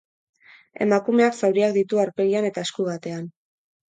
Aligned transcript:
Emakumeak 0.85 1.37
zauriak 1.41 1.75
ditu 1.77 2.01
aurpegian 2.05 2.47
eta 2.49 2.63
esku 2.69 2.87
batean. 2.87 3.31